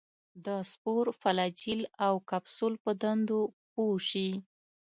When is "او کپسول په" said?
2.05-2.91